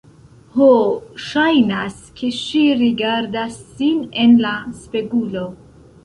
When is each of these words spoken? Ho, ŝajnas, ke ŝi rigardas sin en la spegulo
Ho, 0.53 0.67
ŝajnas, 1.25 1.99
ke 2.19 2.29
ŝi 2.37 2.61
rigardas 2.79 3.59
sin 3.83 3.99
en 4.23 4.33
la 4.47 4.55
spegulo 4.79 5.45